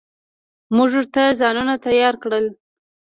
[0.75, 2.45] موږ ورته ځانونه تيار کړل.